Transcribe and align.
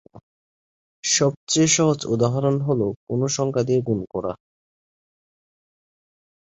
সবচেয়ে 1.03 1.67
সহজ 1.67 1.99
উদাহরণ 2.05 2.55
হলো 2.61 2.87
কোন 3.07 3.21
সংখ্যা 3.27 3.63
দিয়ে 3.63 3.79
গুণ 3.81 3.99
করা। 4.13 4.33